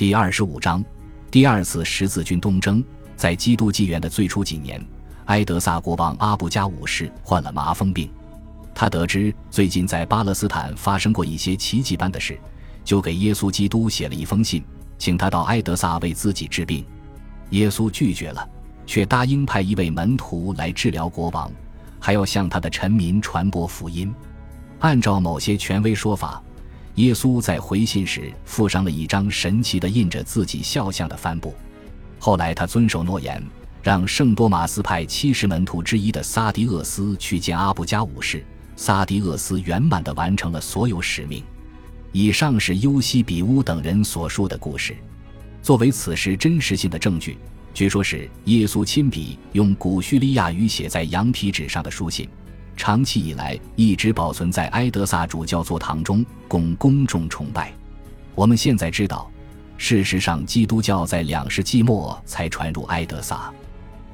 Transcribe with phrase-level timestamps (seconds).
[0.00, 0.82] 第二十五章，
[1.30, 2.82] 第二次十字军东征。
[3.16, 4.82] 在基督纪元的最初几年，
[5.26, 8.10] 埃德萨国王阿布加五世患了麻风病。
[8.74, 12.40] 他得知最近在巴勒斯坦发生过一些奇迹般的事，
[12.82, 14.64] 就给耶稣基督写了一封信，
[14.96, 16.82] 请他到埃德萨为自己治病。
[17.50, 18.48] 耶稣拒绝了，
[18.86, 21.52] 却答应派一位门徒来治疗国王，
[21.98, 24.10] 还要向他的臣民传播福音。
[24.78, 26.42] 按照某些权威说法。
[26.96, 31.54] 耶稣在回信时附上了一张神奇的印着自己肖像的帆布。
[32.18, 33.42] 后来他遵守诺言，
[33.82, 38.44] 让圣多马斯派七十门徒之一的萨迪厄斯去见阿布加五世。
[38.76, 41.42] 萨迪厄斯圆满地完成了所有使命。
[42.12, 44.96] 以上是优西比乌等人所述的故事。
[45.62, 47.38] 作为此事真实性的证据，
[47.72, 52.28] 据说是耶稣亲笔用古叙利亚语写在羊皮纸上的书信。
[52.80, 57.70] 长期以来一直保存在埃德萨主教座堂中，供公众崇拜。
[58.34, 59.30] 我们现在知道，
[59.76, 63.52] 事实上基督教在两世纪末才传入埃德萨，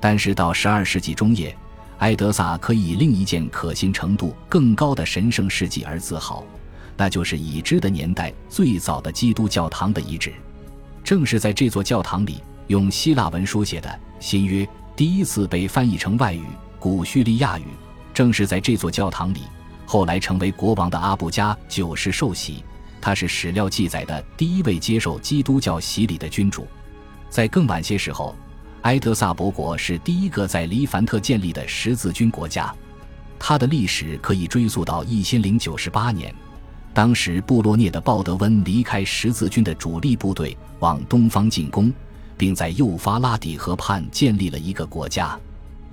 [0.00, 1.56] 但是到十二世纪中叶，
[1.98, 6.42] 埃德萨可以以另一件可信程度更高的神圣事迹而自豪，
[6.96, 10.32] 那就是已知的年代最早的基督教堂的遗址。
[11.04, 14.64] 正是在这座教堂里，用希腊文书写的《新约》
[14.96, 16.42] 第一次被翻译成外语
[16.80, 17.64] 古叙利亚语。
[18.16, 19.42] 正是在这座教堂里，
[19.84, 22.64] 后来成为国王的阿布加九世受洗。
[22.98, 26.66] 他是史料记载的第一位接受基督教洗礼的君主。
[27.28, 28.34] 在更晚些时候，
[28.84, 32.74] 埃德萨伯国是第一个在黎凡特建立的十字军国家。
[33.38, 36.34] 它的历史可以追溯到一千零九十八年，
[36.94, 41.92] 当时布洛涅的鲍德温离开十字军的主力部队，往东方进攻，
[42.34, 45.38] 并在幼发拉底河畔建立了一个国家。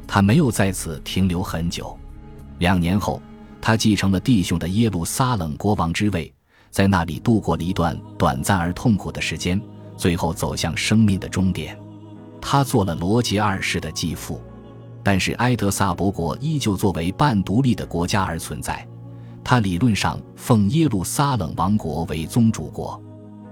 [0.08, 2.00] 他没有在此停留很久。
[2.60, 3.22] 两年后，
[3.62, 6.34] 他继承了弟兄的耶路撒冷国王之位，
[6.70, 9.62] 在那里度过了一段短暂而痛苦的时间，
[9.98, 11.78] 最后走向生命的终点。
[12.42, 14.42] 他做了罗杰二世的继父，
[15.02, 18.86] 但是埃德萨伯国依旧作为半独立的国家而存在。
[19.44, 23.02] 他理论上奉耶路撒冷王国为宗主国。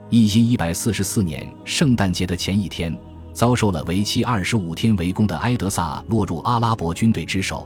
[0.10, 2.98] 一因一百四十四年圣诞节的前一天，
[3.34, 7.66] 遭受了为期二十五天围攻的埃德萨落入阿拉伯军队之手。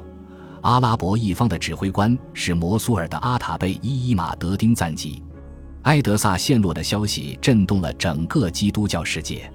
[0.65, 5.21] 阿拉伯一方的指挥官是摩苏尔的阿塔贝伊伊马德丁赞吉，
[5.83, 9.47] 埃德萨陷落的消息震动了整个基督教世界。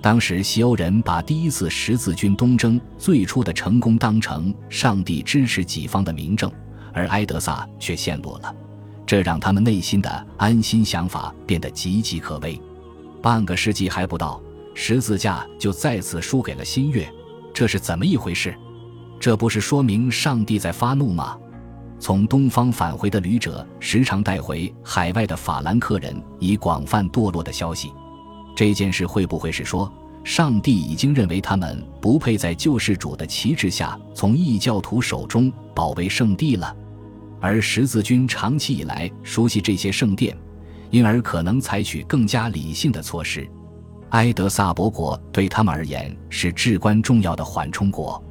[0.00, 6.48] 当时西欧人把第一次十字军东征最初的成功当成上帝支持己方的明证，
[6.92, 8.54] 而埃德萨却陷落了，
[9.04, 12.60] 这让他们内心的安心想法变得岌岌可危。
[13.20, 14.40] 半个世纪还不到，
[14.72, 17.12] 十字架就再次输给了新月，
[17.52, 18.56] 这是怎么一回事？
[19.24, 21.34] 这不是说明上帝在发怒吗？
[21.98, 27.90] 从东方返回的旅者时常带回海外的法兰克人已广泛堕落的消息。
[28.54, 29.90] 这件事会不会是说，
[30.24, 36.76] 上帝已经认为他们不配在救世主的旗帜下从异教徒手中保卫圣地了？
[37.40, 40.36] 而十字军长期以来熟悉这些圣殿，
[40.90, 43.48] 因而可能采取更加理性的措施。
[44.10, 48.22] 埃德萨伯国对他们而言是至关重要的缓冲国。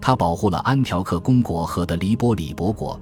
[0.00, 2.98] 他保护了安条克公国和的黎波里伯国，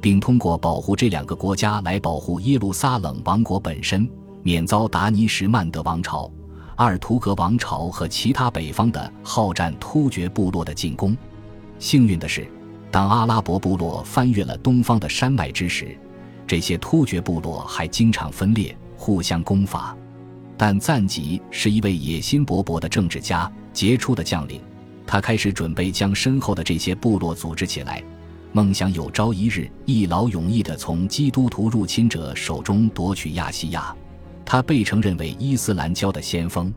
[0.00, 4.08] 并通过保护这两个国家来保护耶路撒冷王国本身，
[4.42, 6.30] 免遭达尼什曼德王朝、
[6.76, 11.16] 阿尔图格王朝和其他北方的好战突厥部落的进攻。
[11.78, 12.46] 幸运的是，
[12.90, 15.96] 当阿拉伯部落翻越了东方的山脉之时，
[16.46, 19.96] 这些突厥部落还经常分裂，互相攻伐。
[20.56, 24.60] 但赞吉是一位野心勃勃的政治家，杰出的将领。
[25.10, 28.00] 他开始准备将身后的这些部落组织起来，
[28.52, 33.92] 梦想有朝一日一劳永逸地从基督徒入侵者手中夺取亚细亚。
[34.44, 36.72] 他被承认为伊斯兰教的先锋。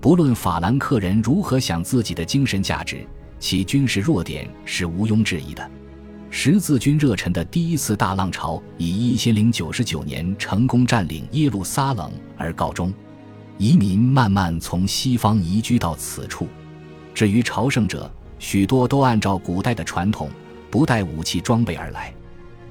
[0.00, 3.04] 不论法兰克人如何想自己的精神价值，
[3.40, 5.68] 其军事弱点是毋庸置疑的。
[6.30, 12.94] 十字军热忱的第一次大浪潮以一千零九十九年成功占领耶路撒冷而告终，
[13.58, 16.46] 移民慢慢从西方移居到此处。
[17.14, 20.28] 至于朝圣者，许多都按照古代的传统，
[20.70, 22.12] 不带武器装备而来。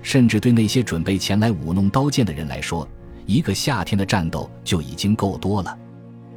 [0.02, 2.86] 甚至对那些准备前来舞弄刀剑的人来说，
[3.26, 5.78] 一个夏天的战斗就已经够多了。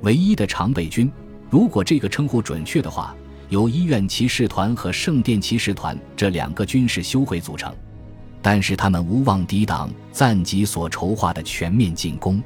[0.03, 1.11] 唯一的常备军，
[1.51, 3.13] 如果这个称呼准确的话，
[3.49, 7.75] 由医院骑士团和圣殿骑士团这两个军事修会组成。
[8.41, 12.41] 但是他们无望抵挡赞吉所筹划的全面进攻，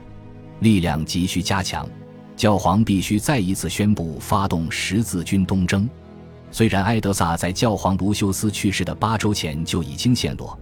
[0.61, 1.87] 力量急需加强。
[2.41, 5.87] 教皇必须再一次宣布发动十字军东征。
[6.51, 10.59] 虽然埃德萨在教皇卢修斯去世的八周前就已经陷落，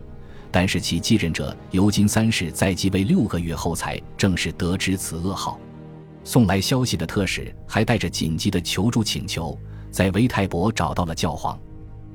[0.51, 5.57] 但是其继任者尤金三世在即位六个月后才正式得知此噩耗。
[6.25, 9.57] 送来消息的特使还带着紧急的求助请求，
[9.89, 11.57] 在维泰博找到了教皇。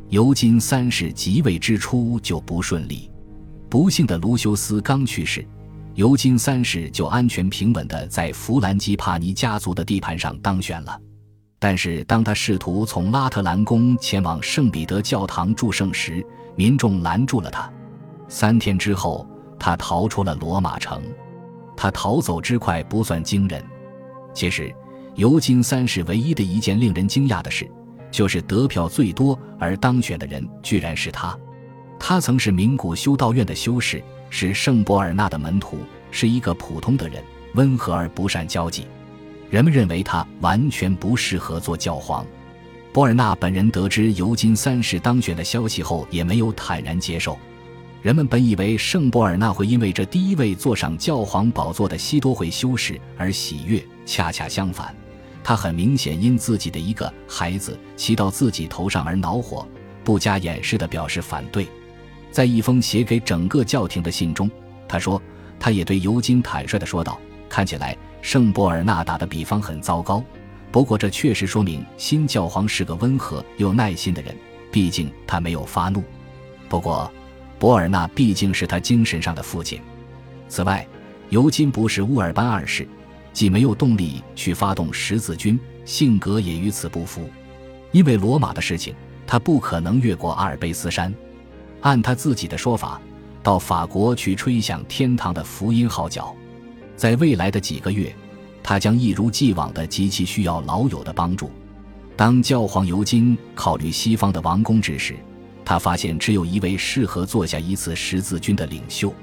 [0.10, 3.10] 尤金三世即位之初就不顺利，
[3.70, 5.48] 不幸的卢修斯刚去世，
[5.96, 11.00] 尤金三世就安全平稳地在弗兰基帕尼家族的地盘上当选了。
[11.60, 16.26] 但是，当他试图从拉特兰宫前往圣彼得教堂祝圣时，
[16.56, 17.72] 民众拦住了他。
[18.28, 19.28] 三天之后，
[19.60, 21.02] 他逃出了罗马城。
[21.78, 23.64] 他逃走之快不算惊人。
[24.34, 24.74] 其实，
[25.16, 27.70] 尤金三世唯一的一件令人惊讶的事，
[28.12, 31.38] 就是得票最多而当选的人居然是他。
[32.00, 34.04] 他曾是名古修道院的修士，
[34.36, 35.78] 是圣博尔纳的门徒，
[36.10, 38.88] 是一个普通的人，温和而不善交际。
[39.48, 42.26] 人们认为他完全不适合做教皇。
[42.92, 47.38] 博尔纳本人得知尤金三世当选的消息后，也没有坦然接受。
[48.02, 54.96] 人们本以为圣博尔纳会因为这第一位坐上教皇宝座的西多会修士而喜悦，恰恰相反，
[55.44, 59.64] 他很明显因自己的一个孩子骑到自己头上而恼火，
[60.04, 61.68] 不加掩饰地表示反对。
[62.34, 64.52] 在一封写给整个教廷的信中，
[64.88, 65.22] 他说
[65.58, 70.22] ：“他也对尤金坦率地说道，看起来圣博尔纳打的比方很糟糕，
[70.72, 74.36] 不过这确实说明新教皇是个温和又耐心的人，
[74.72, 76.04] 毕竟他没有发怒。
[76.68, 77.10] 不过。”
[77.60, 79.80] 博尔纳毕竟是他精神上的父亲。
[80.50, 80.86] 此外，
[81.30, 82.86] 尤金不是乌尔班二世，
[83.32, 87.30] 既没有动力去发动十字军，性格也与此不符。
[87.94, 88.94] 因为罗马的事情，
[89.26, 91.14] 他不可能越过阿尔卑斯山。
[91.84, 93.00] 按他自己的说法，
[93.44, 96.34] 到法国去吹响天堂的福音号角。
[96.96, 98.14] 在未来的几个月，
[98.64, 101.52] 他将一如既往的极其需要老友的帮助。
[102.16, 105.14] 当教皇尤金考虑西方的王公之时，
[105.66, 109.14] 他发现只有一位适合做下一次十字军的领袖。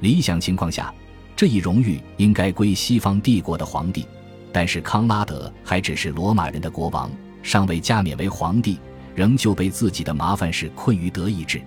[0.00, 0.92] 理想情况下，
[1.34, 4.06] 这一荣誉应该归西方帝国的皇帝。
[4.52, 7.10] 但是康拉德还只是罗马人的国王，
[7.42, 8.78] 尚未加冕为皇帝，
[9.14, 11.62] 仍旧被自己的麻烦事困于德意志。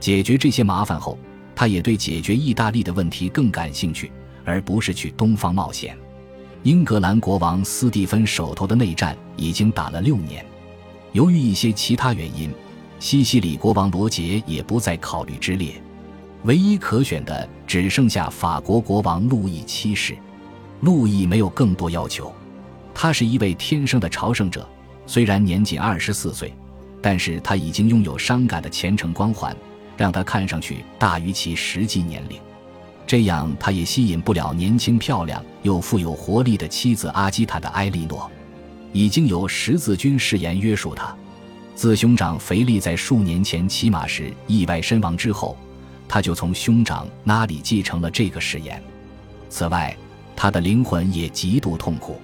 [0.00, 1.18] 解决这些麻烦后，
[1.54, 4.10] 他也对解决意大利的问题更感兴趣，
[4.44, 5.96] 而不是去东方冒险。
[6.62, 10.44] 英格兰国王斯蒂芬手头的内战已经打了六年，
[11.12, 12.52] 由于一些其他原因。
[13.00, 15.80] 西西里国王罗杰也不在考虑之列，
[16.42, 20.16] 唯一可选的只剩下法国国王路易七世。
[20.80, 22.32] 路易没有更多要求，
[22.92, 24.68] 他是一位天生的朝圣者，
[25.06, 26.52] 虽然年仅二十四岁，
[27.00, 29.56] 但是他已经拥有伤感的虔诚光环，
[29.98, 32.40] 让他看上去大于其实际年龄。
[33.06, 38.30] 这样，他也吸引不了年轻漂亮又富有活力的妻子阿基塔的埃莉诺。
[38.92, 41.14] 已经有十字军誓言约束他。
[41.74, 45.56] 自兄长腓力在数年前骑马时意外身亡之后，
[46.08, 48.82] 他就从兄长那里继承了这个誓言。
[49.50, 49.96] 此外，
[50.34, 52.20] 他的灵魂也极度痛苦。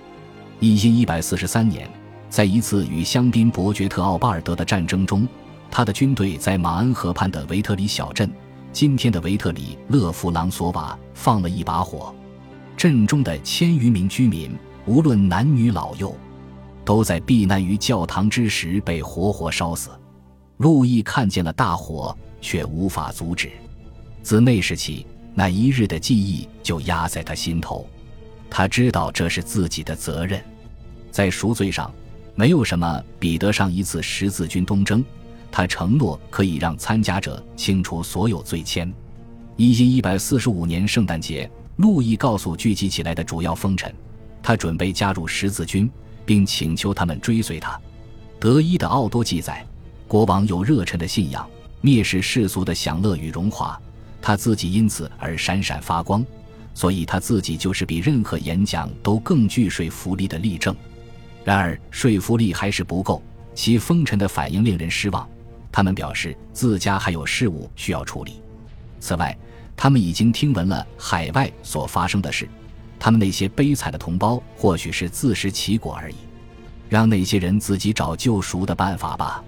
[0.59, 1.89] 一因一百四十三年，
[2.31, 5.29] 在一次与香槟伯爵特奥巴尔德的战争中，
[5.77, 8.31] 他的军队在马恩河畔的维特里小镇
[8.71, 12.15] （今天的维特里勒弗朗索瓦）放了一把火，
[12.77, 14.57] 镇中的千余名居民，
[14.87, 16.17] 无论男女老幼。
[16.85, 19.91] 都在避难于教堂之时被活活烧死。
[20.59, 23.51] 路易看见了大火，却无法阻止。
[24.23, 25.05] 自那时起，
[25.35, 27.85] 那一日的记忆就压在他心头。
[28.49, 30.41] 他知道这是自己的责任。
[31.11, 31.93] 在赎罪上，
[32.37, 35.05] 没有什么比得上一次十字军东征。
[35.57, 38.93] 他承诺可以让参加者清除所有罪愆。
[39.57, 43.95] 一因一百四十五年圣诞节，路易告诉聚集起来的主要封臣，
[44.43, 45.89] 他准备加入十字军。
[46.27, 47.79] 并请求他们追随他。
[48.41, 49.63] 德伊的奥多记载，
[50.09, 51.47] 国王有热忱的信仰，
[51.83, 53.79] 蔑视世俗的享乐与荣华，
[54.21, 56.25] 他自己因此而闪闪发光，
[56.73, 60.75] 所以他自己就是比任何演讲都更具说服力的例证。
[61.45, 63.23] 然而，说服力还是不够，
[63.55, 65.29] 其封臣的反应令人失望。
[65.75, 68.41] 他们表示自家还有事务需要处理。
[69.01, 69.37] 此外，
[69.75, 72.49] 他们已经听闻了海外所发生的事。
[72.97, 76.15] 他们那些悲惨的同胞，或许是自食其果而已。
[76.89, 79.43] 让那些人自己找救赎的办法吧。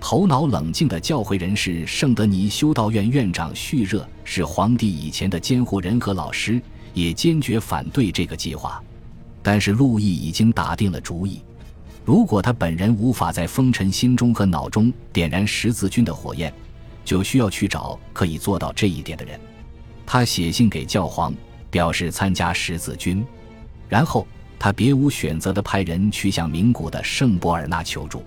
[0.00, 6.60] 头脑冷静的教会人士圣德尼修道院院长叙热是皇帝以前的监护人和老师，
[6.94, 8.82] 也坚决反对这个计划。
[9.40, 11.40] 但是路易已经打定了主意：
[12.04, 16.52] 如果他本人无法在风尘心中和脑中点燃十字军的火焰，
[17.04, 19.38] 就需要去找可以做到这一点的人。
[20.06, 21.34] 他写信给教皇。
[21.70, 23.24] 表示参加十字军，
[23.88, 24.26] 然后
[24.58, 28.24] 他别无选择的派人去向名古的圣博尔纳求助。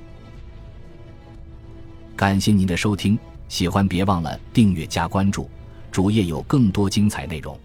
[2.16, 5.50] 感谢您的收听，喜欢别忘了订阅加关注，
[5.92, 7.60] 主页有更多精彩内容。